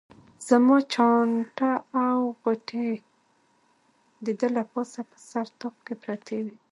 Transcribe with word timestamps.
زما 0.47 0.77
چانټه 0.93 1.71
او 2.05 2.19
غوټې 2.41 2.89
د 4.25 4.27
ده 4.39 4.47
له 4.55 4.63
پاسه 4.71 4.99
په 5.09 5.17
سر 5.29 5.47
طاق 5.59 5.75
کې 5.85 5.95
پرتې 6.03 6.37
وې. 6.45 6.55